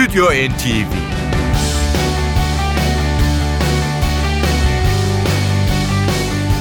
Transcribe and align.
Stüdyo 0.00 0.24
NTV 0.24 0.92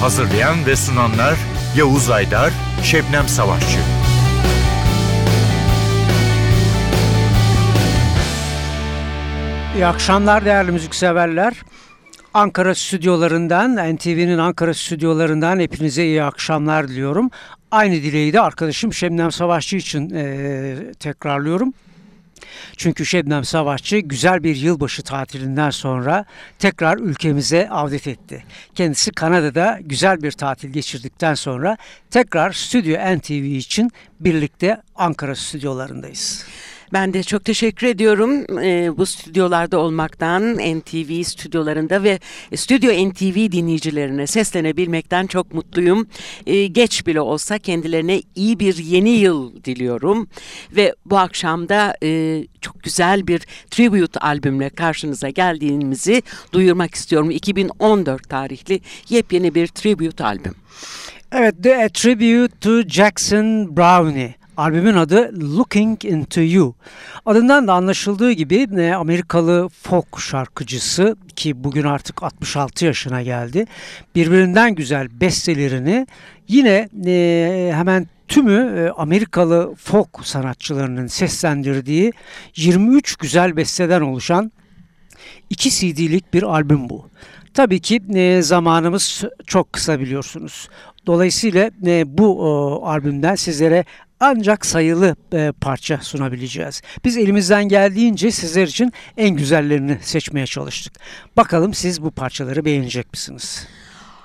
Hazırlayan 0.01 0.65
ve 0.65 0.75
sunanlar 0.75 1.35
Yavuz 1.77 2.09
Aydar, 2.09 2.53
Şebnem 2.83 3.27
Savaşçı. 3.27 3.79
İyi 9.75 9.85
akşamlar 9.85 10.45
değerli 10.45 10.71
müzikseverler. 10.71 11.53
Ankara 12.33 12.75
stüdyolarından, 12.75 13.95
NTV'nin 13.95 14.37
Ankara 14.37 14.73
stüdyolarından 14.73 15.59
hepinize 15.59 16.03
iyi 16.03 16.23
akşamlar 16.23 16.87
diliyorum. 16.87 17.29
Aynı 17.71 17.95
dileği 17.95 18.33
de 18.33 18.41
arkadaşım 18.41 18.93
Şebnem 18.93 19.31
Savaşçı 19.31 19.77
için 19.77 20.09
e, 20.15 20.75
tekrarlıyorum. 20.99 21.73
Çünkü 22.77 23.05
Şebnem 23.05 23.43
Savaşçı 23.43 23.97
güzel 23.97 24.43
bir 24.43 24.55
yılbaşı 24.55 25.03
tatilinden 25.03 25.69
sonra 25.69 26.25
tekrar 26.59 26.97
ülkemize 26.97 27.69
avdet 27.69 28.07
etti. 28.07 28.43
Kendisi 28.75 29.11
Kanada'da 29.11 29.79
güzel 29.81 30.23
bir 30.23 30.31
tatil 30.31 30.69
geçirdikten 30.69 31.33
sonra 31.33 31.77
tekrar 32.09 32.51
Stüdyo 32.51 33.17
NTV 33.17 33.31
için 33.31 33.91
birlikte 34.19 34.81
Ankara 34.95 35.35
stüdyolarındayız. 35.35 36.45
Ben 36.93 37.13
de 37.13 37.23
çok 37.23 37.45
teşekkür 37.45 37.87
ediyorum 37.87 38.59
e, 38.63 38.97
bu 38.97 39.05
stüdyolarda 39.05 39.79
olmaktan, 39.79 40.57
NTV 40.57 41.23
stüdyolarında 41.23 42.03
ve 42.03 42.19
Stüdyo 42.55 43.09
NTV 43.09 43.51
dinleyicilerine 43.51 44.27
seslenebilmekten 44.27 45.27
çok 45.27 45.53
mutluyum. 45.53 46.07
E, 46.47 46.67
geç 46.67 47.07
bile 47.07 47.21
olsa 47.21 47.57
kendilerine 47.57 48.21
iyi 48.35 48.59
bir 48.59 48.77
yeni 48.77 49.09
yıl 49.09 49.63
diliyorum. 49.63 50.27
Ve 50.75 50.95
bu 51.05 51.17
akşam 51.17 51.69
da 51.69 51.95
e, 52.03 52.43
çok 52.61 52.83
güzel 52.83 53.27
bir 53.27 53.41
tribute 53.71 54.19
albümle 54.19 54.69
karşınıza 54.69 55.29
geldiğimizi 55.29 56.23
duyurmak 56.53 56.95
istiyorum. 56.95 57.31
2014 57.31 58.29
tarihli 58.29 58.81
yepyeni 59.09 59.55
bir 59.55 59.67
tribute 59.67 60.23
albüm. 60.23 60.55
Evet, 61.31 61.63
The 61.63 61.89
Tribute 61.93 62.59
to 62.59 62.81
Jackson 62.89 63.77
Brownie. 63.77 64.38
Albümün 64.59 64.93
adı 64.93 65.31
Looking 65.57 66.05
Into 66.05 66.41
You. 66.41 66.75
Adından 67.25 67.67
da 67.67 67.73
anlaşıldığı 67.73 68.31
gibi 68.31 68.67
e, 68.77 68.93
Amerikalı 68.93 69.69
folk 69.69 70.19
şarkıcısı 70.19 71.15
ki 71.35 71.63
bugün 71.63 71.83
artık 71.83 72.23
66 72.23 72.85
yaşına 72.85 73.21
geldi. 73.21 73.65
Birbirinden 74.15 74.75
güzel 74.75 75.07
bestelerini 75.21 76.07
yine 76.47 76.89
e, 77.05 77.71
hemen 77.75 78.07
tümü 78.27 78.79
e, 78.79 78.89
Amerikalı 78.89 79.75
folk 79.75 80.19
sanatçılarının 80.23 81.07
seslendirdiği 81.07 82.13
23 82.55 83.15
güzel 83.15 83.57
besteden 83.57 84.01
oluşan 84.01 84.51
2 85.49 85.69
CD'lik 85.71 86.33
bir 86.33 86.43
albüm 86.43 86.89
bu. 86.89 87.09
Tabii 87.53 87.79
ki 87.79 88.01
e, 88.15 88.41
zamanımız 88.41 89.23
çok 89.45 89.73
kısa 89.73 89.99
biliyorsunuz. 89.99 90.69
Dolayısıyla 91.05 91.71
bu 92.05 92.81
albümden 92.87 93.35
sizlere 93.35 93.85
ancak 94.19 94.65
sayılı 94.65 95.15
e, 95.33 95.53
parça 95.61 95.97
sunabileceğiz. 95.97 96.81
Biz 97.05 97.17
elimizden 97.17 97.63
geldiğince 97.69 98.31
sizler 98.31 98.67
için 98.67 98.93
en 99.17 99.29
güzellerini 99.29 99.97
seçmeye 100.01 100.45
çalıştık. 100.45 100.93
Bakalım 101.37 101.73
siz 101.73 102.03
bu 102.03 102.11
parçaları 102.11 102.65
beğenecek 102.65 103.13
misiniz? 103.13 103.67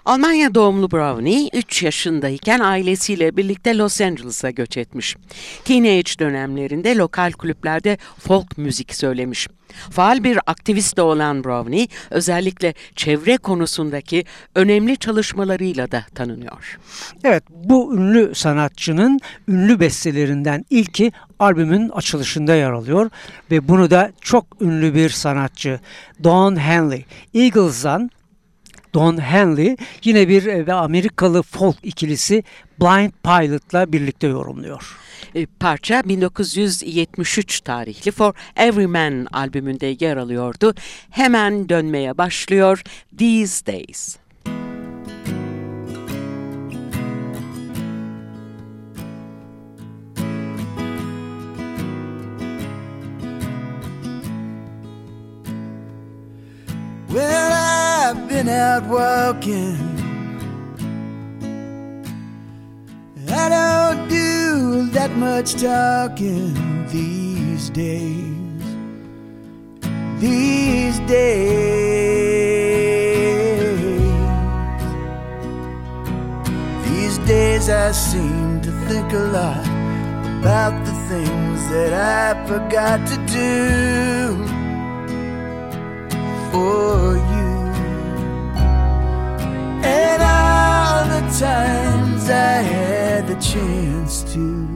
Almanya 0.05 0.55
doğumlu 0.55 0.91
Brownie 0.91 1.49
3 1.53 1.83
yaşındayken 1.83 2.61
ailesiyle 2.61 3.37
birlikte 3.37 3.79
Los 3.79 4.01
Angeles'a 4.01 4.51
göç 4.51 4.77
etmiş. 4.77 5.17
Teenage 5.65 6.19
dönemlerinde 6.19 6.97
lokal 6.97 7.33
kulüplerde 7.33 7.99
folk 8.19 8.59
müzik 8.59 8.95
söylemiş. 8.95 9.49
Faal 9.91 10.25
bir 10.25 10.39
aktivist 10.47 10.97
de 10.97 11.03
olan 11.03 11.45
Brownie 11.45 11.89
özellikle 12.11 12.75
çevre 12.97 13.37
konusundaki 13.37 14.25
önemli 14.55 14.97
çalışmalarıyla 14.97 15.91
da 15.91 16.05
tanınıyor. 16.15 16.79
Evet 17.25 17.45
bu 17.51 17.97
ünlü 17.97 18.35
sanatçının 18.35 19.21
ünlü 19.49 19.81
bestelerinden 19.81 20.65
ilki 20.71 21.13
albümün 21.39 21.89
açılışında 21.89 22.55
yer 22.55 22.71
alıyor 22.71 23.11
ve 23.51 23.69
bunu 23.69 23.91
da 23.91 24.13
çok 24.21 24.47
ünlü 24.61 24.95
bir 24.95 25.11
sanatçı 25.11 25.81
Don 26.25 26.57
Henley 26.57 27.05
Eagles'dan 27.35 28.11
Don 28.95 29.21
Henley 29.21 29.77
yine 30.05 30.29
bir 30.29 30.47
e, 30.47 30.73
Amerikalı 30.73 31.43
folk 31.43 31.77
ikilisi 31.83 32.43
Blind 32.81 33.13
Pilot'la 33.25 33.93
birlikte 33.93 34.27
yorumluyor. 34.27 34.99
E, 35.35 35.47
parça 35.47 36.03
1973 36.05 37.61
tarihli 37.61 38.11
For 38.11 38.35
Every 38.57 38.87
Man 38.87 39.27
albümünde 39.33 39.97
yer 40.01 40.17
alıyordu. 40.17 40.75
Hemen 41.11 41.69
dönmeye 41.69 42.19
başlıyor 42.19 42.83
These 43.19 43.67
Days. 43.67 44.24
Out 58.65 58.85
walking. 58.97 59.77
I 63.43 63.45
don't 63.57 64.09
do 64.09 64.87
that 64.97 65.13
much 65.27 65.49
talking 65.55 66.55
these 66.97 67.65
days. 67.71 68.63
These 70.25 70.99
days. 71.01 71.75
These 76.89 77.19
days 77.33 77.65
I 77.69 77.93
seem 77.93 78.61
to 78.67 78.73
think 78.89 79.09
a 79.13 79.25
lot 79.39 79.67
about 80.41 80.75
the 80.89 80.97
things 81.11 81.59
that 81.75 81.93
I 81.93 82.47
forgot 82.51 82.99
to 83.13 83.17
do 83.41 83.53
for 86.51 87.17
you. 87.33 87.44
And 89.85 90.23
all 90.23 91.05
the 91.15 91.23
times 91.39 92.31
I 92.31 92.63
had 92.63 93.29
the 93.29 93.37
chance 93.37 94.23
to. 94.35 94.74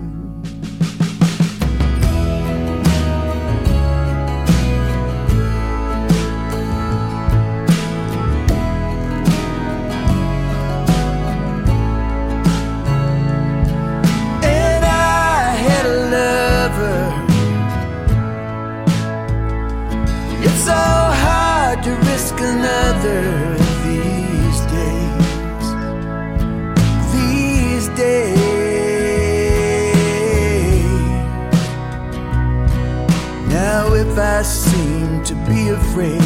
Afraid 35.69 36.21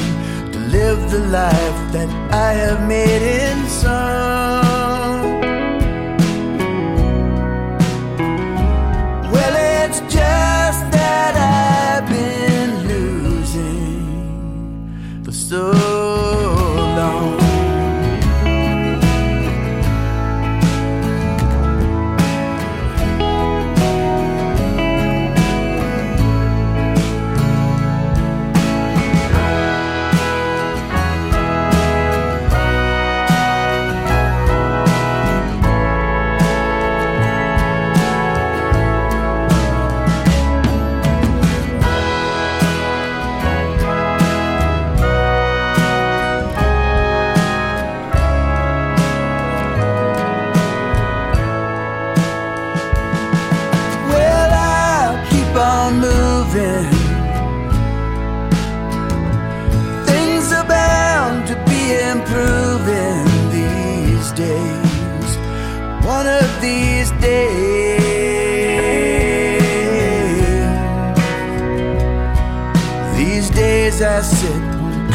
to 0.53 0.59
live 0.71 1.11
the 1.11 1.19
life 1.19 1.93
that 1.93 2.09
I 2.33 2.53
have 2.53 2.87
made 2.89 3.23
in 3.23 3.67
song. 3.69 4.52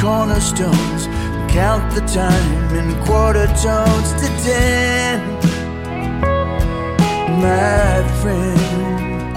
Cornerstones, 0.08 1.06
count 1.52 1.94
the 1.94 2.00
time 2.08 2.76
in 2.80 2.88
quarter 3.04 3.46
tones 3.66 4.10
to 4.14 4.28
ten. 4.48 5.20
My 7.42 7.92
friend, 8.22 9.36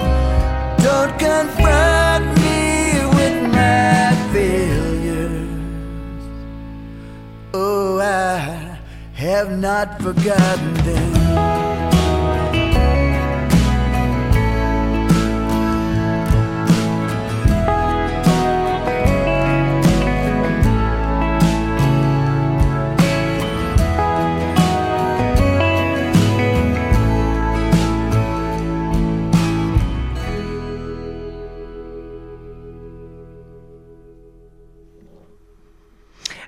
don't 0.87 1.15
confront 1.19 2.25
me 2.45 3.05
with 3.17 3.37
my 3.51 4.15
failures. 4.33 5.49
Oh, 7.53 7.99
I 7.99 8.79
have 9.15 9.51
not 9.59 10.01
forgotten 10.01 10.75
them. 10.87 11.60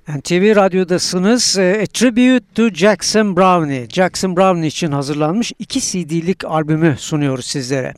NTV 0.08 0.56
Radyo'dasınız. 0.56 1.58
E, 1.58 1.80
A 1.82 1.86
Tribute 1.86 2.44
to 2.54 2.70
Jackson 2.74 3.36
Brownie. 3.36 3.88
Jackson 3.88 4.36
Brownie 4.36 4.66
için 4.66 4.92
hazırlanmış 4.92 5.52
iki 5.58 5.80
CD'lik 5.80 6.44
albümü 6.44 6.96
sunuyoruz 6.98 7.46
sizlere. 7.46 7.94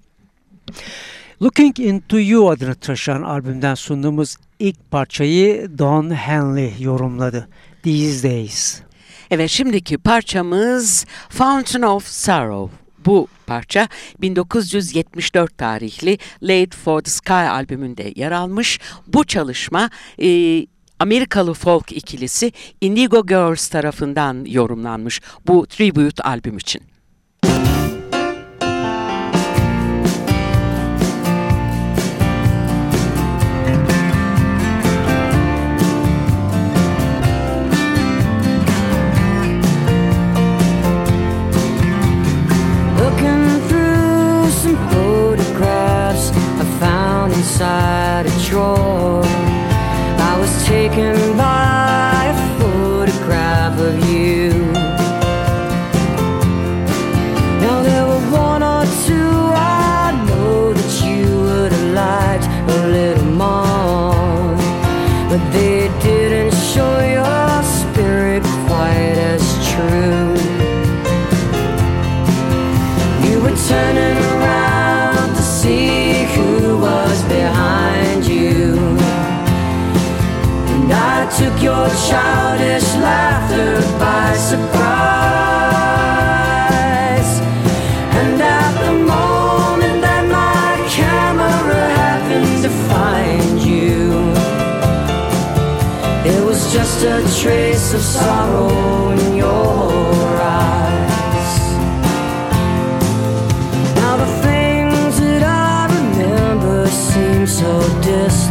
Looking 1.43 1.81
Into 1.81 2.19
You 2.19 2.51
adını 2.51 2.75
taşıyan 2.75 3.23
albümden 3.23 3.75
sunduğumuz 3.75 4.37
ilk 4.59 4.91
parçayı 4.91 5.79
Don 5.79 6.15
Henley 6.15 6.73
yorumladı. 6.81 7.49
These 7.83 8.31
Days. 8.31 8.81
Evet 9.31 9.51
şimdiki 9.51 9.99
parçamız 9.99 11.07
Fountain 11.29 11.83
of 11.83 12.07
Sorrow. 12.07 12.77
Bu 13.07 13.29
parça 13.47 13.89
1974 14.21 15.59
tarihli 15.59 16.19
Late 16.43 16.77
for 16.85 17.01
the 17.01 17.11
Sky 17.11 17.33
albümünde 17.33 18.13
yer 18.17 18.33
almış. 18.33 18.81
Bu 19.07 19.25
çalışma 19.25 19.91
e, 20.23 20.27
Amerikalı 20.99 21.55
folk 21.55 21.93
ikilisi 21.93 22.53
Indigo 22.81 23.27
Girls 23.27 23.69
tarafından 23.69 24.45
yorumlanmış 24.45 25.21
bu 25.47 25.67
tribute 25.67 26.23
albüm 26.23 26.59
için. 26.59 26.83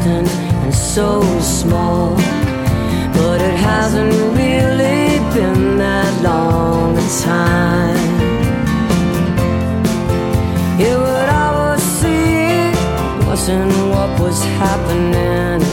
And 0.06 0.74
so 0.74 1.22
small, 1.40 2.16
but 3.14 3.40
it 3.42 3.56
hasn't 3.56 4.14
really 4.38 5.20
been 5.34 5.78
that 5.78 6.22
long 6.22 6.98
a 6.98 7.08
time. 7.22 7.96
Yeah, 10.80 10.98
what 10.98 11.30
I 11.30 11.50
was 11.60 11.82
seeing 12.00 13.28
wasn't 13.28 13.72
what 13.94 14.20
was 14.20 14.44
happening 14.62 15.73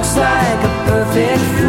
looks 0.00 0.16
like 0.16 0.64
a 0.64 0.84
perfect 0.86 1.59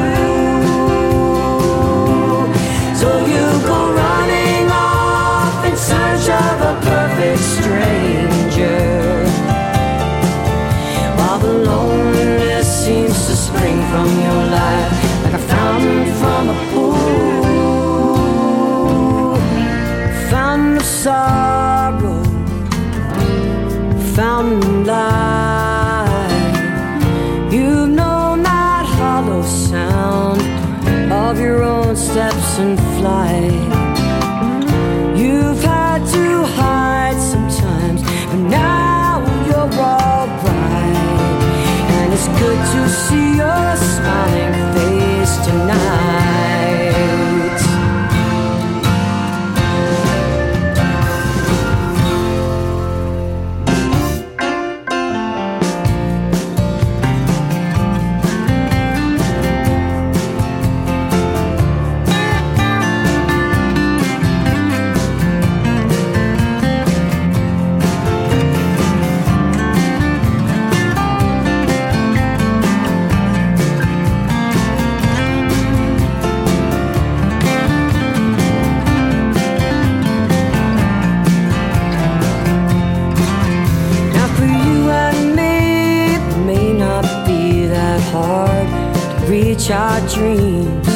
dreams. 90.21 90.87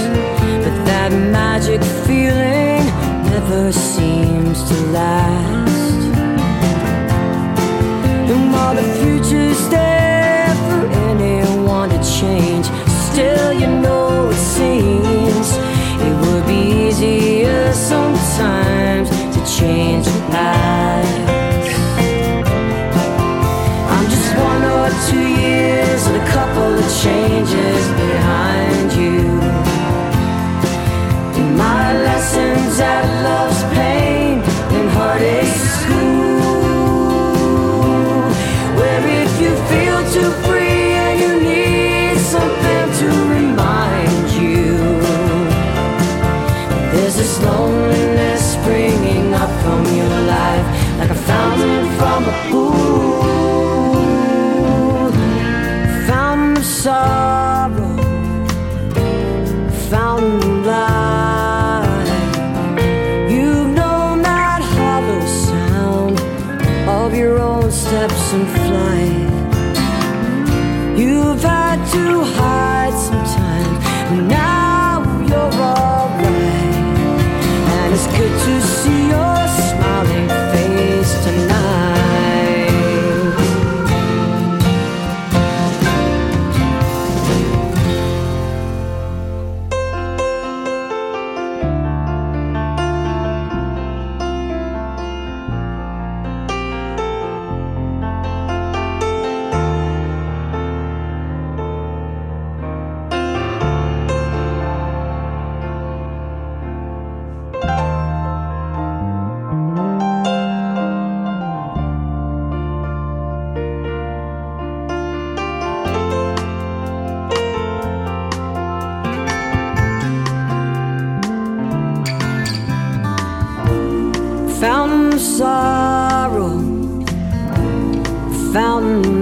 But 0.64 0.76
that 0.90 1.12
magic 1.38 1.82
feeling 2.06 2.84
never 3.32 3.72
seems 3.72 4.58
to 4.70 4.76
last. 4.98 6.02
And 8.32 8.44
while 8.54 8.76
the 8.82 8.88
future's 9.00 9.62
there 9.70 10.54
for 10.68 10.84
anyone 11.10 11.90
to 11.96 12.02
change, 12.20 12.66
still 13.10 13.52
you 13.62 13.70
know 13.86 14.30
it 14.30 14.42
seems 14.58 15.48
it 16.08 16.16
would 16.24 16.46
be 16.54 16.62
easier 16.86 17.74
sometimes 17.74 19.08
to 19.34 19.40
change 19.58 20.06
the 20.06 20.24
past. 20.34 21.16
I'm 23.94 24.08
just 24.16 24.30
one 24.52 24.64
or 24.78 24.88
two 25.10 25.28
years 25.44 26.02
and 26.10 26.18
a 26.24 26.28
couple 26.38 26.72
of 26.84 26.88
changes 27.04 27.65
Fountain 56.86 57.45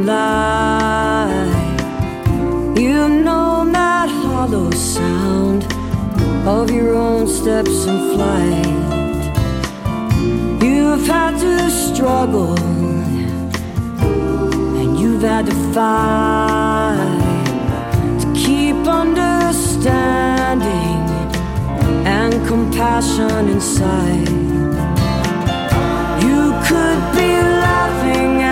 light. 0.06 1.50
You've 2.78 3.24
known 3.24 3.72
that 3.72 4.10
hollow 4.10 4.70
sound 4.72 5.66
of 6.48 6.70
your 6.72 6.96
own 6.96 7.28
steps 7.28 7.86
in 7.86 7.98
flight. 8.14 8.66
You've 10.64 11.06
had 11.08 11.38
to 11.40 11.70
struggle, 11.70 12.58
and 14.80 14.98
you've 15.00 15.24
had 15.24 15.46
to 15.46 15.56
fight 15.74 17.20
to 18.22 18.28
keep 18.34 18.76
understanding 18.88 21.00
and 22.06 22.46
compassion 22.48 23.50
inside. 23.50 24.30
You 26.24 26.54
could 26.68 27.02
be 27.16 27.32
laughing 27.66 28.43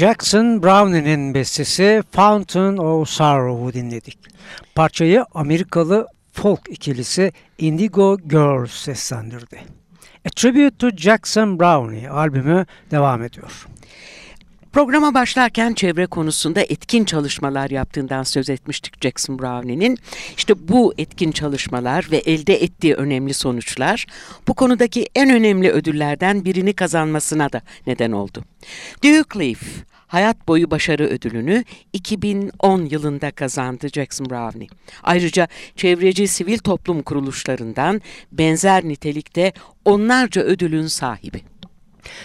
Jackson 0.00 0.62
Brownie'nin 0.62 1.34
bestesi 1.34 2.02
Fountain 2.12 2.76
of 2.76 3.08
Sorrow'u 3.08 3.72
dinledik. 3.72 4.18
Parçayı 4.74 5.24
Amerikalı 5.34 6.06
folk 6.32 6.60
ikilisi 6.68 7.32
Indigo 7.58 8.16
Girls 8.16 8.70
seslendirdi. 8.70 9.60
A 10.26 10.30
Tribute 10.36 10.76
to 10.78 10.96
Jackson 10.96 11.58
Brownie 11.58 12.08
albümü 12.08 12.66
devam 12.90 13.22
ediyor. 13.22 13.66
Programa 14.72 15.14
başlarken 15.14 15.74
çevre 15.74 16.06
konusunda 16.06 16.60
etkin 16.60 17.04
çalışmalar 17.04 17.70
yaptığından 17.70 18.22
söz 18.22 18.50
etmiştik 18.50 19.02
Jackson 19.02 19.38
Brownie'nin. 19.38 19.98
İşte 20.36 20.68
bu 20.68 20.94
etkin 20.98 21.32
çalışmalar 21.32 22.08
ve 22.10 22.16
elde 22.16 22.62
ettiği 22.62 22.94
önemli 22.94 23.34
sonuçlar 23.34 24.06
bu 24.48 24.54
konudaki 24.54 25.06
en 25.14 25.30
önemli 25.30 25.70
ödüllerden 25.70 26.44
birini 26.44 26.72
kazanmasına 26.72 27.52
da 27.52 27.62
neden 27.86 28.12
oldu. 28.12 28.44
Leaf 29.04 29.62
hayat 30.06 30.48
boyu 30.48 30.70
başarı 30.70 31.04
ödülünü 31.04 31.64
2010 31.92 32.84
yılında 32.84 33.30
kazandı 33.30 33.88
Jackson 33.88 34.30
Brownie. 34.30 34.68
Ayrıca 35.02 35.48
çevreci 35.76 36.28
sivil 36.28 36.58
toplum 36.58 37.02
kuruluşlarından 37.02 38.00
benzer 38.32 38.84
nitelikte 38.84 39.52
onlarca 39.84 40.42
ödülün 40.42 40.86
sahibi. 40.86 41.42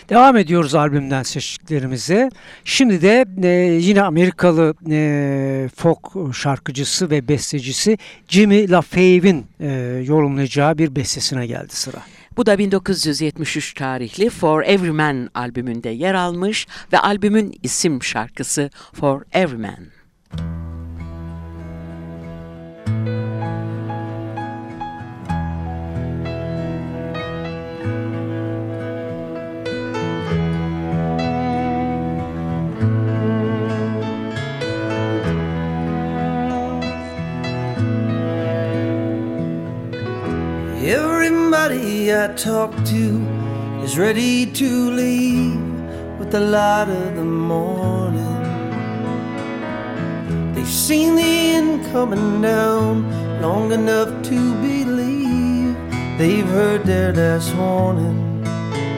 Devam 0.10 0.38
ediyoruz 0.38 0.76
albümden 0.76 1.24
seçtiklerimize. 1.24 2.30
Şimdi 2.66 3.02
de 3.02 3.26
e, 3.44 3.48
yine 3.74 4.02
Amerikalı 4.02 4.74
e, 4.90 5.70
folk 5.76 6.36
şarkıcısı 6.36 7.10
ve 7.10 7.28
bestecisi 7.28 7.98
Jimmy 8.28 8.72
LaFave'in 8.72 9.46
e, 9.60 9.70
yorumlayacağı 10.06 10.78
bir 10.78 10.96
bestesine 10.96 11.48
geldi 11.48 11.76
sıra. 11.76 12.00
Bu 12.38 12.46
da 12.46 12.58
1973 12.58 13.74
tarihli 13.74 14.30
For 14.30 14.64
Every 14.64 14.92
Man 14.92 15.30
albümünde 15.34 15.90
yer 15.90 16.14
almış 16.14 16.68
ve 16.94 17.00
albümün 17.00 17.60
isim 17.64 18.04
şarkısı 18.04 18.70
For 18.94 19.22
Every 19.34 19.58
Man. 19.58 19.96
Everybody 41.26 42.14
I 42.14 42.28
talk 42.36 42.72
to 42.94 43.06
is 43.84 43.98
ready 43.98 44.46
to 44.46 44.92
leave 44.92 45.60
with 46.20 46.30
the 46.30 46.40
light 46.40 46.88
of 46.88 47.16
the 47.16 47.26
morning. 47.26 48.44
They've 50.54 50.68
seen 50.68 51.16
the 51.16 51.36
end 51.58 51.84
coming 51.92 52.44
down 52.44 53.42
long 53.42 53.72
enough 53.72 54.10
to 54.30 54.54
believe 54.62 55.76
they've 56.20 56.46
heard 56.46 56.84
their 56.84 57.12
last 57.12 57.56
warning. 57.56 58.46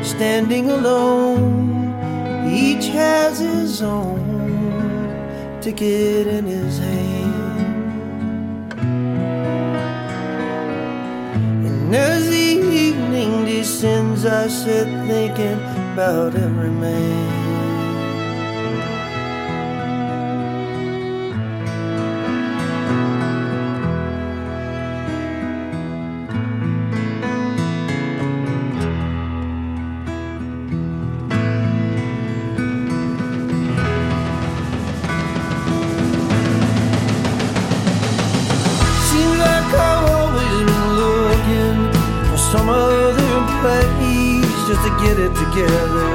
Standing 0.03 0.69
alone, 0.69 1.93
each 2.51 2.87
has 2.87 3.39
his 3.39 3.81
own 3.81 5.61
ticket 5.61 6.27
in 6.27 6.43
his 6.45 6.77
hand. 6.77 7.06
I 14.27 14.47
sit 14.47 14.87
thinking 15.07 15.59
about 15.93 16.35
every 16.35 16.69
man. 16.69 17.36
Get 45.03 45.19
it 45.19 45.33
together. 45.43 46.07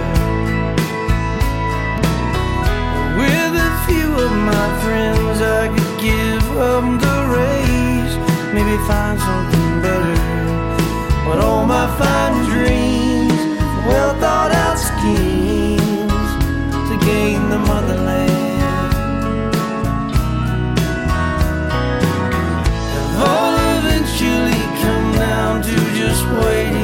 With 3.21 3.55
a 3.69 3.73
few 3.87 4.09
of 4.25 4.33
my 4.33 4.67
friends, 4.83 5.41
I 5.41 5.69
could 5.75 5.95
give 6.01 6.47
up 6.59 6.85
the 7.07 7.19
race, 7.39 8.15
maybe 8.55 8.77
find 8.91 9.19
something 9.21 9.71
better. 9.87 10.17
But 11.27 11.39
all 11.45 11.65
my 11.67 11.87
fine 11.99 12.45
dreams, 12.51 13.41
well 13.87 14.15
thought 14.21 14.53
out 14.65 14.79
schemes 14.79 16.29
to 16.89 16.95
gain 17.07 17.51
the 17.51 17.59
motherland. 17.59 18.33
all 23.25 23.55
eventually 23.79 24.63
come 24.83 25.13
down 25.15 25.63
to 25.63 25.77
just 25.95 26.25
waiting 26.43 26.82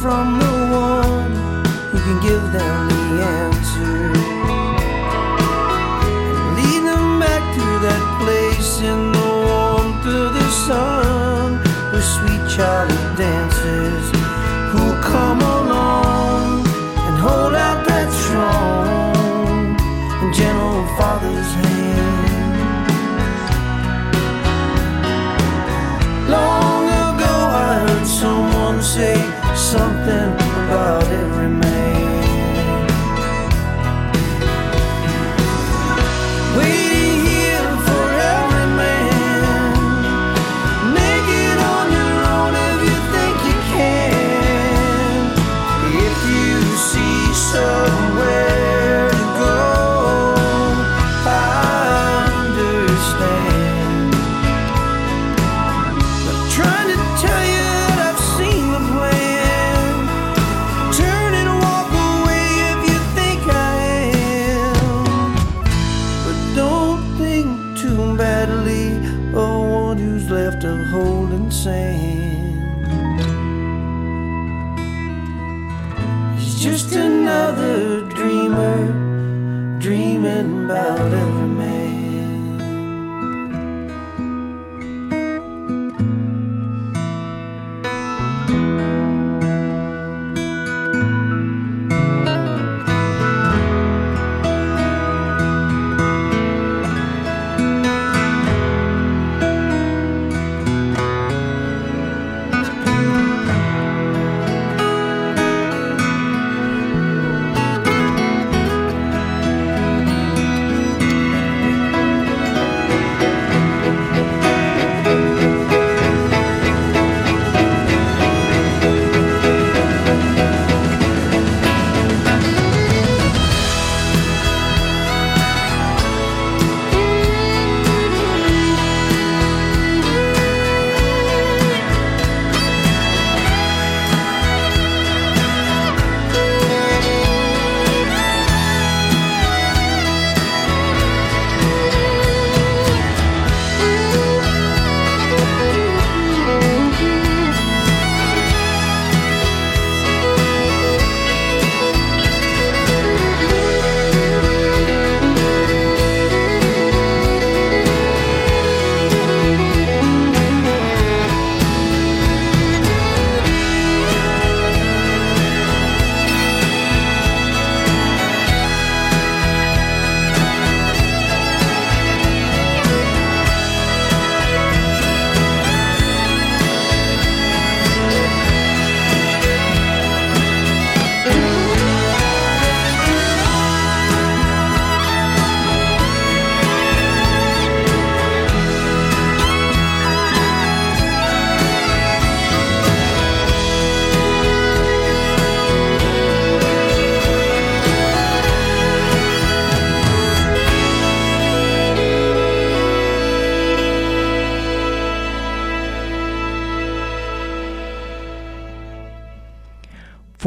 from 0.00 0.38
the 0.38 0.52
one 0.70 1.64
who 1.90 1.98
can 1.98 2.20
give 2.20 2.52
them 2.52 2.87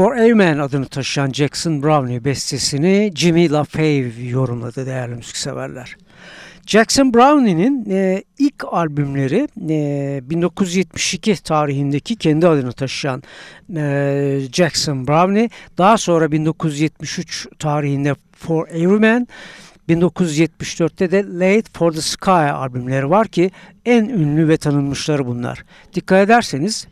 For 0.01 0.15
Amen 0.15 0.57
adını 0.57 0.85
taşıyan 0.85 1.31
Jackson 1.31 1.83
Browne 1.83 2.25
bestesini 2.25 3.11
Jimmy 3.15 3.51
LaFave 3.51 4.11
yorumladı 4.23 4.85
değerli 4.85 5.15
müzikseverler. 5.15 5.97
Jackson 6.65 7.13
Brownie'nin 7.13 7.89
e, 7.89 8.23
ilk 8.39 8.65
albümleri 8.71 9.47
e, 9.69 10.29
1972 10.29 11.43
tarihindeki 11.43 12.15
kendi 12.15 12.47
adını 12.47 12.71
taşıyan 12.71 13.23
e, 13.75 14.39
Jackson 14.53 15.07
Brownie, 15.07 15.49
daha 15.77 15.97
sonra 15.97 16.31
1973 16.31 17.47
tarihinde 17.59 18.15
For 18.35 18.67
Everyman, 18.67 19.27
1974'te 19.89 21.11
de 21.11 21.23
Late 21.23 21.69
for 21.73 21.91
the 21.91 22.01
Sky 22.01 22.31
albümleri 22.31 23.09
var 23.09 23.27
ki 23.27 23.51
en 23.85 24.05
ünlü 24.05 24.47
ve 24.47 24.57
tanınmışları 24.57 25.25
bunlar. 25.25 25.63
Dikkat 25.93 26.25
ederseniz 26.25 26.87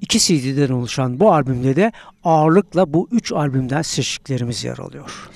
iki 0.00 0.18
CD'den 0.18 0.72
oluşan 0.72 1.20
bu 1.20 1.32
albümde 1.32 1.76
de 1.76 1.92
ağırlıkla 2.24 2.92
bu 2.92 3.08
üç 3.12 3.32
albümden 3.32 3.82
seçtiklerimiz 3.82 4.64
yer 4.64 4.78
alıyor. 4.78 5.28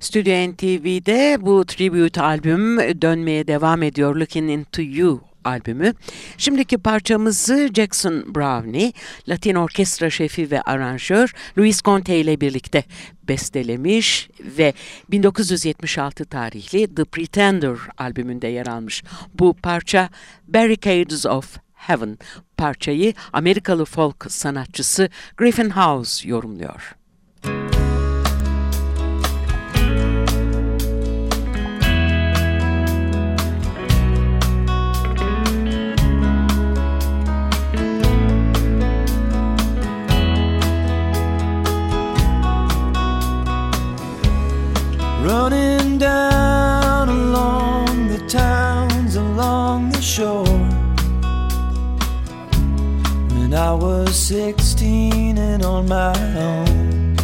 Stüdyo 0.00 0.52
NTV'de 0.52 1.38
bu 1.40 1.64
tribute 1.64 2.22
albüm 2.22 2.78
dönmeye 2.78 3.46
devam 3.46 3.82
ediyor. 3.82 4.16
Looking 4.16 4.50
Into 4.50 4.82
You 4.82 5.20
albümü. 5.44 5.94
Şimdiki 6.38 6.78
parçamızı 6.78 7.70
Jackson 7.74 8.34
Brownie, 8.34 8.92
Latin 9.28 9.54
orkestra 9.54 10.10
şefi 10.10 10.50
ve 10.50 10.62
aranjör 10.62 11.34
Luis 11.58 11.82
Conte 11.82 12.20
ile 12.20 12.40
birlikte 12.40 12.84
bestelemiş 13.28 14.28
ve 14.58 14.72
1976 15.10 16.24
tarihli 16.24 16.94
The 16.94 17.04
Pretender 17.04 17.78
albümünde 17.98 18.48
yer 18.48 18.66
almış. 18.66 19.02
Bu 19.38 19.54
parça 19.54 20.08
Barricades 20.48 21.26
of 21.26 21.58
Heaven 21.86 22.18
parçayı 22.56 23.14
Amerikalı 23.32 23.84
folk 23.84 24.26
sanatçısı 24.28 25.08
Griffin 25.36 25.70
House 25.70 26.28
yorumluyor. 26.28 26.96
Running 27.44 27.91
was 54.12 54.20
16 54.26 55.38
and 55.38 55.64
on 55.64 55.88
my 55.88 56.12
own. 56.36 57.16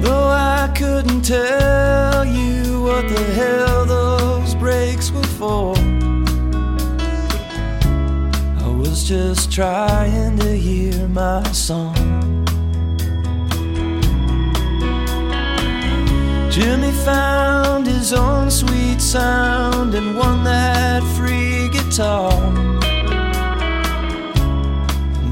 Though 0.00 0.28
I 0.28 0.72
couldn't 0.76 1.22
tell 1.22 2.24
you 2.24 2.82
what 2.82 3.08
the 3.08 3.24
hell 3.34 3.86
those 3.86 4.54
breaks 4.54 5.10
were 5.10 5.30
for. 5.40 5.74
I 8.64 8.68
was 8.68 9.02
just 9.02 9.50
trying 9.50 10.38
to 10.38 10.56
hear 10.56 11.08
my 11.08 11.42
song. 11.50 12.46
Jimmy 16.52 16.92
found 17.04 17.88
his 17.88 18.12
own 18.12 18.48
sweet 18.48 19.00
sound 19.00 19.96
and 19.96 20.16
won 20.16 20.44
that 20.44 21.02
free 21.16 21.68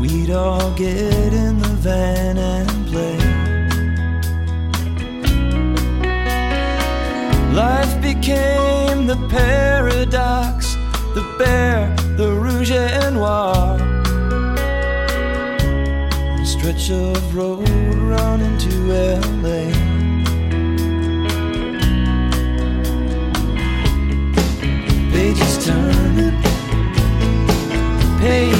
We'd 0.00 0.30
all 0.30 0.70
get 0.72 1.34
in 1.34 1.58
the 1.58 1.68
van 1.68 2.38
and 2.38 2.86
play. 2.86 3.18
Life 7.52 8.00
became 8.00 9.06
the 9.06 9.16
paradox, 9.28 10.72
the 11.14 11.36
bear, 11.38 11.94
the 12.16 12.32
rouge 12.32 12.70
et 12.70 13.10
noir. 13.10 13.76
A 16.40 16.46
stretch 16.46 16.90
of 16.90 17.36
road 17.36 17.68
running 17.68 18.56
to 18.56 18.70
LA. 19.42 19.94
pages 25.12 25.64
turning. 25.66 26.43
Pages 28.24 28.53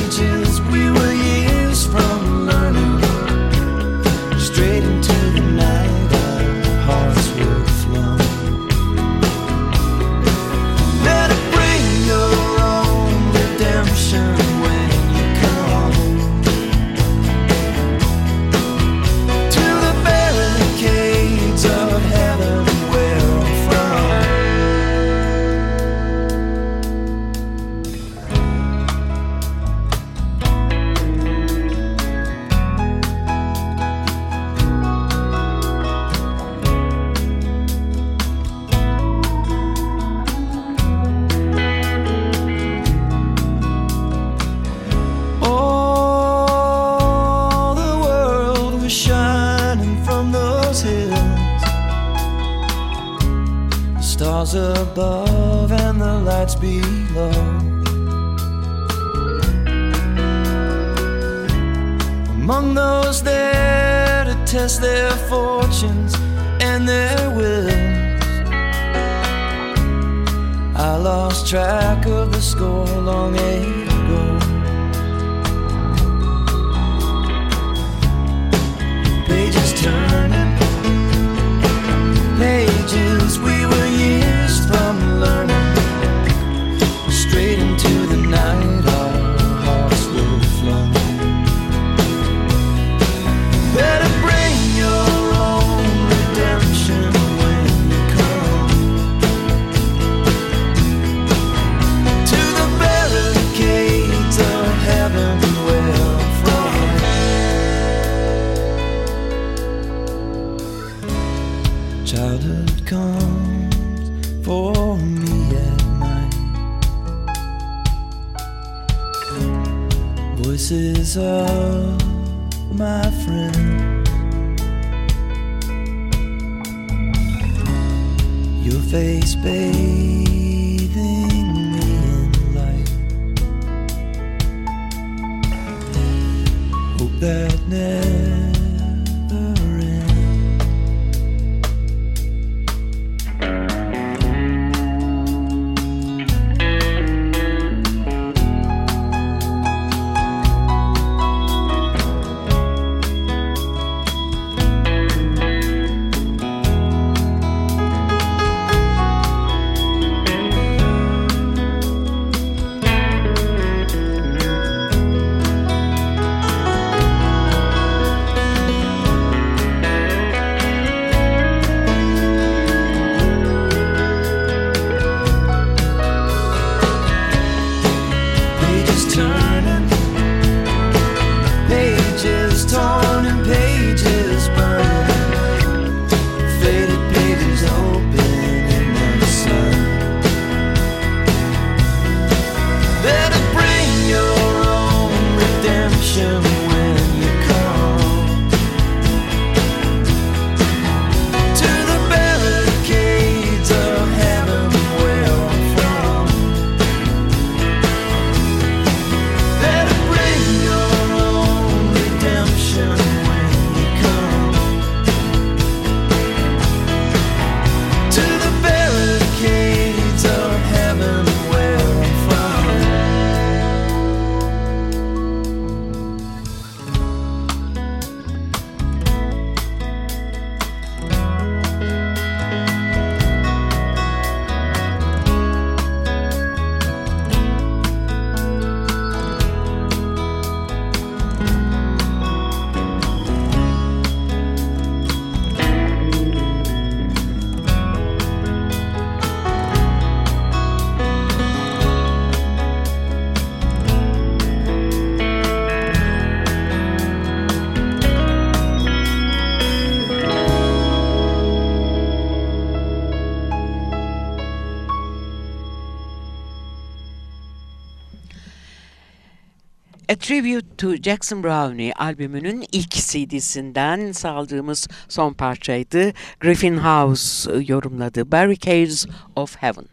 Tribute 270.24 270.76
to 270.78 270.96
Jackson 270.96 271.42
Brownie 271.42 271.92
albümünün 271.92 272.64
ilk 272.72 272.90
CD'sinden 272.90 274.12
saldığımız 274.12 274.88
son 275.08 275.32
parçaydı. 275.32 276.12
Griffin 276.40 276.76
House 276.76 277.52
yorumladı 277.66 278.32
Barricades 278.32 279.06
of 279.36 279.56
Heaven. 279.56 279.84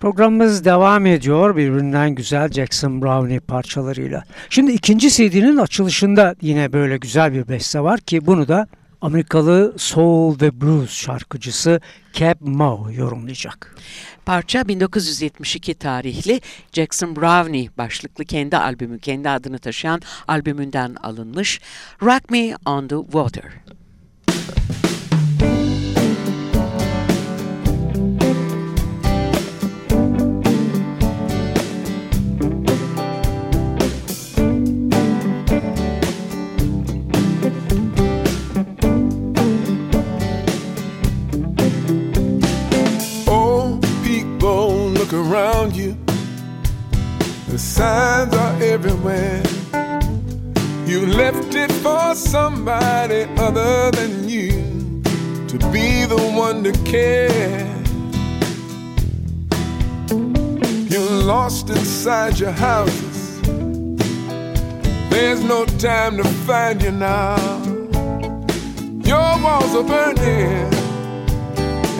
Programımız 0.00 0.64
devam 0.64 1.06
ediyor 1.06 1.56
birbirinden 1.56 2.14
güzel 2.14 2.52
Jackson 2.52 3.02
Brownie 3.02 3.40
parçalarıyla. 3.40 4.24
Şimdi 4.50 4.72
ikinci 4.72 5.10
CD'nin 5.10 5.56
açılışında 5.56 6.34
yine 6.42 6.72
böyle 6.72 6.96
güzel 6.96 7.32
bir 7.32 7.48
beste 7.48 7.80
var 7.80 8.00
ki 8.00 8.26
bunu 8.26 8.48
da 8.48 8.66
Amerikalı 9.00 9.74
soul 9.78 10.40
ve 10.40 10.60
blues 10.60 10.90
şarkıcısı 10.90 11.80
Cab 12.12 12.36
Moe 12.40 12.94
yorumlayacak. 12.94 13.76
Parça 14.26 14.68
1972 14.68 15.74
tarihli 15.74 16.40
Jackson 16.72 17.16
Brownie 17.16 17.68
başlıklı 17.78 18.24
kendi 18.24 18.56
albümü, 18.56 18.98
kendi 18.98 19.30
adını 19.30 19.58
taşıyan 19.58 20.00
albümünden 20.28 20.94
alınmış 20.94 21.60
Rock 22.02 22.30
Me 22.30 22.54
on 22.66 22.88
the 22.88 22.96
Water. 22.96 23.79
Somebody 52.16 53.22
other 53.36 53.90
than 53.92 54.28
you 54.28 54.50
to 55.46 55.58
be 55.70 56.04
the 56.04 56.18
one 56.34 56.64
to 56.64 56.72
care. 56.84 57.66
You're 60.88 61.22
lost 61.24 61.70
inside 61.70 62.38
your 62.38 62.50
houses. 62.50 63.40
There's 65.10 65.42
no 65.44 65.66
time 65.66 66.16
to 66.16 66.24
find 66.46 66.82
you 66.82 66.90
now. 66.90 67.36
Your 69.04 69.42
walls 69.42 69.74
are 69.74 69.84
burning 69.84 70.72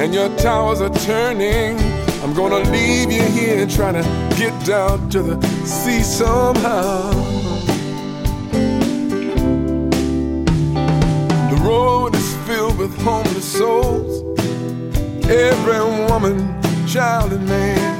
and 0.00 0.14
your 0.14 0.28
towers 0.38 0.80
are 0.80 0.94
turning. 1.06 1.78
I'm 2.22 2.34
gonna 2.34 2.68
leave 2.70 3.12
you 3.12 3.22
here 3.22 3.66
trying 3.66 3.94
to 3.94 4.36
get 4.36 4.54
down 4.64 5.08
to 5.10 5.22
the 5.22 5.46
sea 5.66 6.02
somehow. 6.02 7.39
Road 11.70 12.16
is 12.16 12.34
filled 12.46 12.76
with 12.78 12.92
homeless 13.02 13.48
souls. 13.58 14.12
Every 15.28 15.82
woman, 16.10 16.36
child, 16.94 17.32
and 17.32 17.46
man 17.46 17.92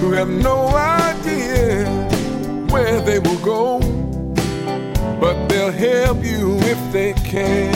who 0.00 0.10
have 0.18 0.28
no 0.28 0.56
idea 1.04 1.86
where 2.72 3.00
they 3.08 3.20
will 3.20 3.42
go, 3.56 3.78
but 5.22 5.36
they'll 5.48 5.78
help 5.90 6.18
you 6.32 6.58
if 6.72 6.80
they 6.92 7.12
can. 7.34 7.74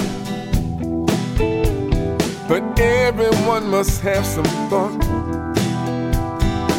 But 2.49 2.63
everyone 2.81 3.65
must 3.77 4.01
have 4.01 4.27
some 4.27 4.51
thought 4.71 5.01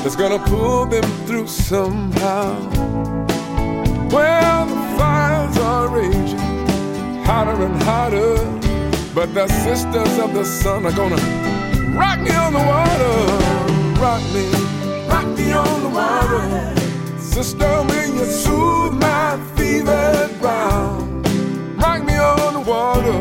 that's 0.02 0.18
gonna 0.18 0.44
pull 0.54 0.86
them 0.86 1.08
through 1.26 1.48
somehow. 1.48 2.50
Well, 4.16 4.66
the 4.74 4.82
fires 4.98 5.58
are 5.70 5.88
raging 5.88 6.51
hotter 7.26 7.64
and 7.64 7.82
hotter, 7.84 8.36
but 9.14 9.34
the 9.34 9.48
sisters 9.48 10.18
of 10.20 10.34
the 10.34 10.46
sun 10.46 10.86
are 10.86 10.92
gonna 10.92 11.22
rock 11.96 12.20
me 12.20 12.32
on 12.32 12.54
the 12.54 12.64
water, 12.74 13.16
rock 14.00 14.24
me, 14.34 14.46
rock 15.08 15.28
me 15.38 15.52
on 15.52 15.84
the 15.84 15.90
water. 15.90 17.20
Sister, 17.20 17.72
when 17.84 18.16
you 18.16 18.26
soothe 18.26 18.94
my 18.94 19.40
fevered 19.56 20.32
brow, 20.40 21.00
rock 21.78 22.04
me 22.04 22.18
on 22.18 22.54
the 22.54 22.60
water. 22.60 23.18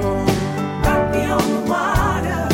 Rock 0.84 1.12
me 1.12 1.22
on 1.24 1.46
the 1.54 1.70
water. 1.70 2.48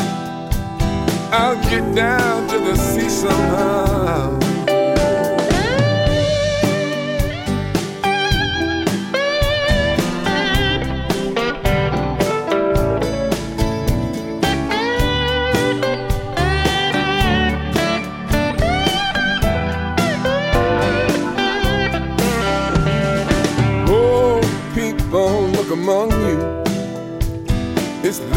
I'll 1.32 1.56
get 1.70 1.94
down 1.94 2.48
to 2.48 2.58
the 2.58 2.76
sea 2.76 3.08
somehow. 3.08 4.45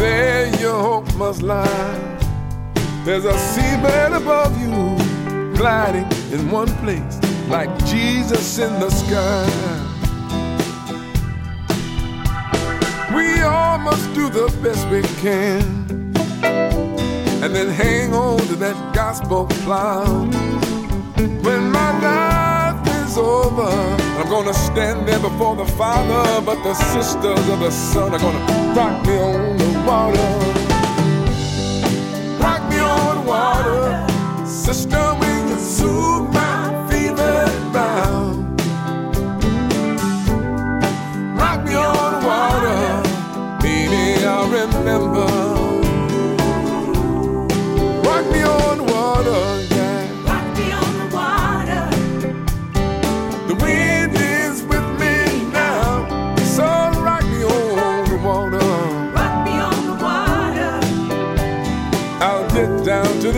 There 0.00 0.48
your 0.58 0.80
hope 0.80 1.14
must 1.16 1.42
lie. 1.42 2.00
There's 3.04 3.26
a 3.26 3.34
seabed 3.52 4.16
above 4.16 4.52
you, 4.60 4.74
gliding 5.56 6.08
in 6.32 6.50
one 6.50 6.72
place, 6.82 7.16
like 7.48 7.70
Jesus 7.84 8.58
in 8.58 8.72
the 8.80 8.90
sky. 8.90 9.46
We 13.14 13.42
all 13.42 13.78
must 13.78 14.06
do 14.14 14.30
the 14.30 14.48
best 14.62 14.88
we 14.88 15.02
can, 15.20 15.62
and 17.42 17.54
then 17.54 17.68
hang 17.68 18.14
on 18.14 18.38
to 18.48 18.56
that 18.56 18.94
gospel 18.94 19.46
cloud. 19.64 20.34
When 21.44 21.70
my 21.70 21.90
life 22.00 22.49
is 23.10 23.18
over, 23.18 23.70
I'm 24.18 24.28
gonna 24.28 24.54
stand 24.54 25.08
there 25.08 25.18
before 25.18 25.56
the 25.56 25.64
Father, 25.64 26.40
but 26.44 26.62
the 26.62 26.74
sisters 26.74 27.48
of 27.48 27.58
the 27.60 27.70
sun 27.70 28.14
are 28.14 28.18
gonna 28.18 28.74
rock 28.74 29.06
me 29.06 29.18
on 29.18 29.56
the 29.56 29.68
water 29.86 30.60
rock 32.40 32.62
me 32.70 32.78
on 32.78 33.16
the 33.16 33.22
water. 33.28 34.46
Sister, 34.46 35.02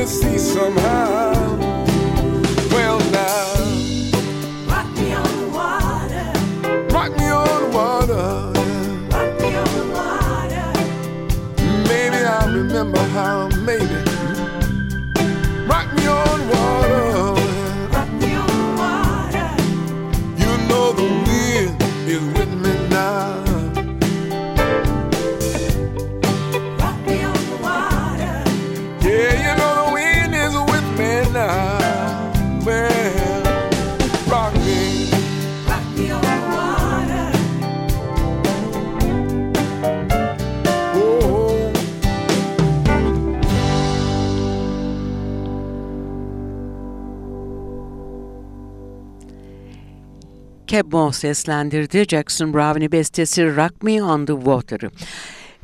to 0.05 0.09
the 0.09 0.39
sea 0.39 0.82
Cab 50.73 50.93
Moss 50.93 51.19
seslendirdi 51.19 52.05
Jackson 52.09 52.55
Browne 52.55 52.93
bestesi 52.93 53.57
Rock 53.57 53.83
Me 53.83 54.03
on 54.03 54.27
the 54.27 54.33
Water'ı. 54.33 54.91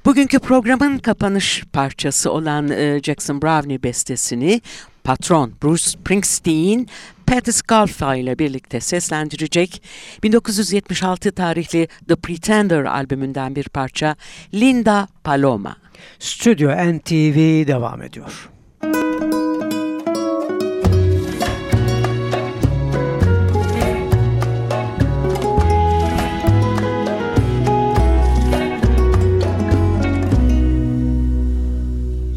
Bugünkü 0.04 0.38
programın 0.38 0.98
kapanış 0.98 1.64
parçası 1.72 2.32
olan 2.32 2.70
e, 2.70 3.00
Jackson 3.02 3.42
Browne 3.42 3.82
bestesini 3.82 4.60
patron 5.04 5.52
Bruce 5.62 5.82
Springsteen, 5.82 6.86
Patti 7.26 7.52
Scolfa 7.52 8.16
ile 8.16 8.38
birlikte 8.38 8.80
seslendirecek 8.80 9.82
1976 10.22 11.32
tarihli 11.32 11.88
The 12.08 12.16
Pretender 12.16 12.84
albümünden 12.84 13.56
bir 13.56 13.68
parça 13.68 14.16
Linda 14.54 15.08
Paloma. 15.24 15.76
Stüdyo 16.18 16.70
NTV 16.70 17.66
devam 17.66 18.02
ediyor. 18.02 18.48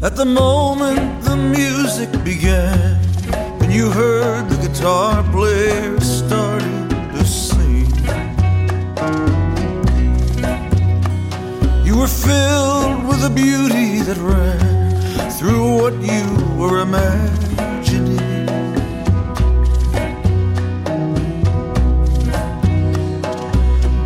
At 0.02 0.16
the 0.16 0.24
moment 0.24 1.22
the 1.22 1.36
music 1.36 2.10
began, 2.24 2.98
and 3.62 3.72
you 3.72 3.88
heard 3.88 4.48
the 4.48 4.56
guitar 4.66 5.22
player 5.30 6.00
starting 6.00 6.88
to 6.88 7.24
sing, 7.24 7.86
you 11.86 11.96
were 11.98 12.08
filled 12.08 13.06
with 13.06 13.24
a 13.24 13.30
beauty 13.32 14.00
that 14.02 14.16
ran 14.18 15.30
through 15.30 15.80
what 15.80 15.94
you 16.02 16.26
were 16.56 16.80
imagining. 16.80 18.18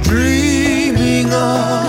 Dreaming 0.03 1.33
of 1.33 1.86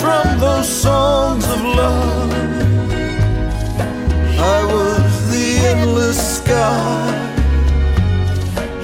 from 0.00 0.38
those 0.38 0.68
songs 0.68 1.44
of 1.54 1.60
love. 1.62 2.32
I 4.56 4.58
was 4.74 5.30
the 5.32 5.48
endless 5.72 6.20
sky, 6.38 7.12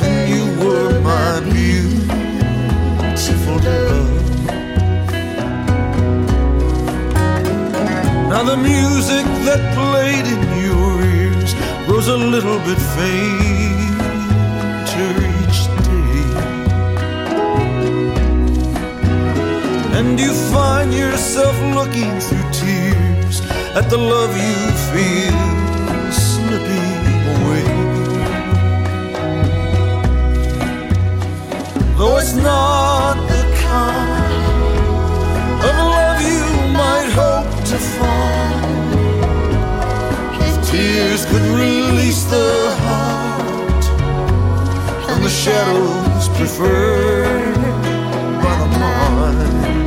and 0.07 0.19
you 0.35 0.45
were 0.62 1.01
my 1.01 1.41
beautiful 1.55 1.87
love. 3.69 4.14
Now 8.31 8.43
the 8.53 8.59
music 8.59 9.27
that 9.49 9.62
played 9.81 10.27
in 10.35 10.43
your 10.69 10.93
ears 11.19 11.51
grows 11.87 12.09
a 12.09 12.19
little 12.35 12.59
bit 12.69 12.81
fainter 12.95 13.55
and 19.99 20.20
you 20.20 20.32
find 20.53 20.92
yourself 20.92 21.57
looking 21.74 22.20
through 22.20 22.51
tears 22.53 23.40
at 23.74 23.88
the 23.88 23.97
love 23.97 24.36
you 24.36 24.59
feel 24.92 25.40
slipping 26.12 27.03
away. 27.34 27.68
Though 31.97 32.18
it's 32.18 32.34
not 32.34 33.14
the 33.32 33.42
kind 33.68 34.34
of 35.66 35.74
love 35.97 36.20
you 36.30 36.44
might 36.80 37.09
hope 37.20 37.51
to 37.70 37.78
find, 37.97 38.90
if 40.47 40.55
tears 40.70 41.24
could 41.24 41.47
release 41.64 42.24
the 42.24 42.51
heart 42.84 43.84
and 45.11 45.24
the 45.24 45.30
shadows 45.30 46.28
preferred 46.36 47.55
by 48.42 48.55
the 48.61 48.78
mind. 48.78 49.86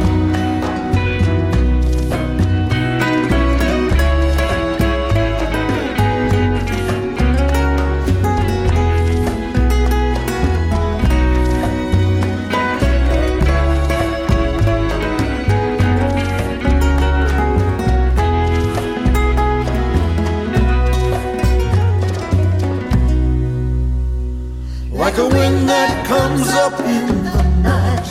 Comes 26.40 26.54
up 26.54 26.80
in 26.80 27.24
the 27.24 27.44
night, 27.62 28.08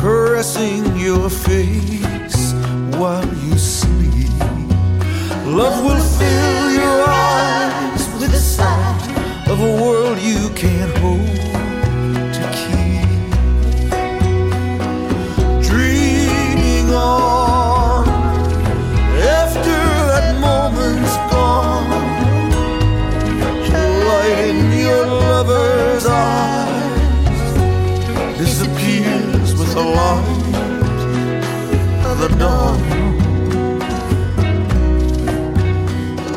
caressing 0.00 0.96
your 0.96 1.30
face 1.30 2.52
while 2.98 3.24
you 3.44 3.56
sleep. 3.56 4.30
Love 5.46 5.84
will 5.84 6.02
fill 6.18 6.70
your 6.72 7.04
eyes 7.08 8.04
with 8.18 8.32
the 8.32 8.38
sight 8.38 9.48
of 9.48 9.60
a 9.60 9.82
world 9.82 10.18
you 10.18 10.50
can't 10.56 10.98
hold 10.98 11.52
to 12.34 12.44
keep. 12.58 13.08
Dreaming 15.62 16.90
on 16.92 18.08
after 19.18 19.77
dawn. 32.38 32.78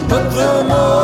But 0.09 0.29
the 0.35 0.63
morning 0.67 1.00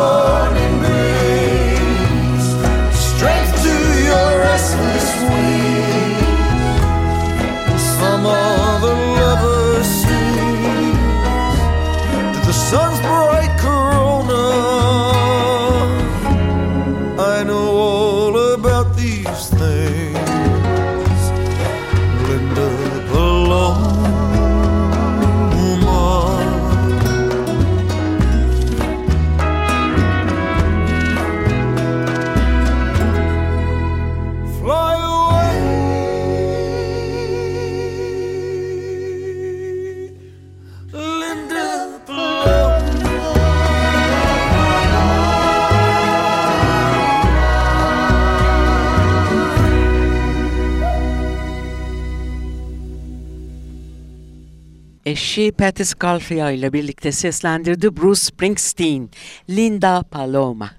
Eşi 55.28 55.52
Patti 55.52 55.86
Scolfia 55.86 56.52
ile 56.52 56.74
birlikte 56.74 57.12
seslendirdi 57.12 57.98
Bruce 57.98 58.20
Springsteen, 58.20 59.10
Linda 59.50 60.04
Paloma. 60.12 60.72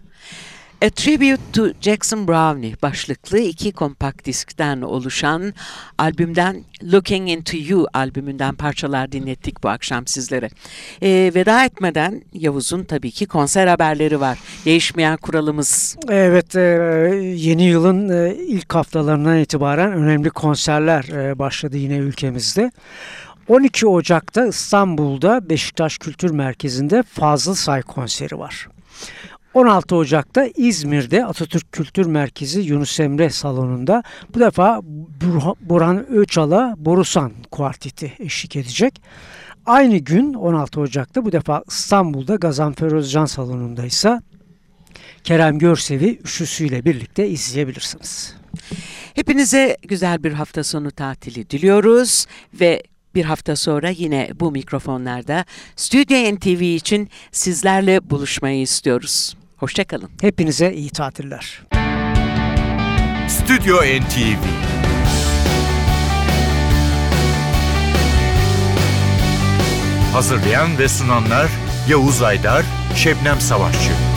A 0.82 0.90
Tribute 0.90 1.42
to 1.52 1.66
Jackson 1.80 2.28
Brownie 2.28 2.76
başlıklı 2.82 3.38
iki 3.38 3.72
kompakt 3.72 4.24
diskten 4.24 4.82
oluşan 4.82 5.54
albümden 5.98 6.64
Looking 6.92 7.30
Into 7.30 7.56
You 7.56 7.86
albümünden 7.94 8.54
parçalar 8.54 9.12
dinlettik 9.12 9.62
bu 9.62 9.68
akşam 9.68 10.06
sizlere. 10.06 10.48
Ee, 11.02 11.32
veda 11.34 11.64
etmeden 11.64 12.22
Yavuz'un 12.32 12.84
tabii 12.84 13.10
ki 13.10 13.26
konser 13.26 13.66
haberleri 13.66 14.20
var. 14.20 14.38
Değişmeyen 14.64 15.16
kuralımız. 15.16 15.96
Evet, 16.08 16.56
e, 16.56 16.60
yeni 17.36 17.64
yılın 17.64 18.08
e, 18.08 18.34
ilk 18.34 18.74
haftalarından 18.74 19.38
itibaren 19.38 19.92
önemli 19.92 20.30
konserler 20.30 21.04
e, 21.04 21.38
başladı 21.38 21.76
yine 21.76 21.96
ülkemizde. 21.96 22.70
12 23.48 23.86
Ocak'ta 23.86 24.46
İstanbul'da 24.46 25.48
Beşiktaş 25.48 25.98
Kültür 25.98 26.30
Merkezi'nde 26.30 27.02
Fazıl 27.02 27.54
Say 27.54 27.82
konseri 27.82 28.38
var. 28.38 28.68
16 29.54 29.96
Ocak'ta 29.96 30.46
İzmir'de 30.56 31.24
Atatürk 31.24 31.72
Kültür 31.72 32.06
Merkezi 32.06 32.60
Yunus 32.60 33.00
Emre 33.00 33.30
Salonu'nda 33.30 34.02
bu 34.34 34.40
defa 34.40 34.80
Burha- 35.20 35.54
Burhan 35.60 36.06
Öçal'a 36.10 36.74
Borusan 36.78 37.32
Kuarteti 37.50 38.12
eşlik 38.18 38.56
edecek. 38.56 39.02
Aynı 39.66 39.96
gün 39.98 40.34
16 40.34 40.80
Ocak'ta 40.80 41.24
bu 41.24 41.32
defa 41.32 41.62
İstanbul'da 41.68 42.34
Gazanfer 42.36 42.92
Özcan 42.92 43.26
Salonu'nda 43.26 43.86
ise 43.86 44.20
Kerem 45.24 45.58
Görsev'i 45.58 46.20
üşüsüyle 46.24 46.84
birlikte 46.84 47.28
izleyebilirsiniz. 47.28 48.34
Hepinize 49.14 49.76
güzel 49.82 50.24
bir 50.24 50.32
hafta 50.32 50.64
sonu 50.64 50.90
tatili 50.90 51.50
diliyoruz 51.50 52.26
ve 52.60 52.82
bir 53.14 53.24
hafta 53.24 53.56
sonra 53.56 53.88
yine 53.88 54.30
bu 54.34 54.52
mikrofonlarda 54.52 55.44
Stüdyo 55.76 56.34
NTV 56.34 56.60
için 56.60 57.10
sizlerle 57.32 58.10
buluşmayı 58.10 58.60
istiyoruz. 58.60 59.36
Hoşçakalın. 59.56 60.10
Hepinize 60.20 60.72
iyi 60.72 60.90
tatiller. 60.90 61.62
Stüdyo 63.28 63.76
NTV 63.76 64.44
Hazırlayan 70.12 70.78
ve 70.78 70.88
sunanlar 70.88 71.48
Yavuz 71.88 72.22
Aydar, 72.22 72.64
Şebnem 72.96 73.40
Savaşçı 73.40 74.07